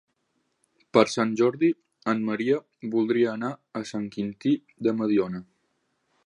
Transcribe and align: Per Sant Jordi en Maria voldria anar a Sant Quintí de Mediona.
Per 0.97 1.01
Sant 1.15 1.35
Jordi 1.41 1.69
en 2.13 2.23
Maria 2.29 2.57
voldria 2.97 3.29
anar 3.35 3.53
a 3.81 3.83
Sant 3.91 4.09
Quintí 4.17 4.55
de 4.89 4.97
Mediona. 5.03 5.45